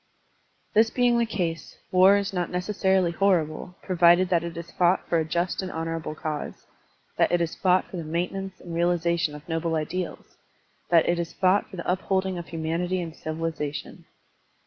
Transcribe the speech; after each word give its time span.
This 0.73 0.89
being 0.89 1.19
the 1.19 1.27
case, 1.27 1.77
war 1.91 2.17
is 2.17 2.33
not 2.33 2.49
necessarily 2.49 3.11
horrible, 3.11 3.75
provided 3.83 4.29
that 4.29 4.43
it 4.43 4.57
is 4.57 4.71
fought 4.71 5.07
for 5.07 5.19
a 5.19 5.23
just 5.23 5.61
and 5.61 5.71
honorable 5.71 6.15
cause, 6.15 6.65
that 7.17 7.31
it 7.31 7.39
is 7.39 7.53
fought 7.53 7.85
for 7.91 7.97
the 7.97 8.03
maintenance 8.03 8.59
and 8.59 8.73
realization 8.73 9.35
of 9.35 9.47
noble 9.47 9.75
ideals, 9.75 10.37
that 10.89 11.07
it 11.07 11.19
is 11.19 11.33
fought 11.33 11.69
for 11.69 11.75
the 11.77 11.87
upholding 11.87 12.39
of 12.39 12.47
humanity 12.47 12.99
and 12.99 13.15
civilization. 13.15 14.05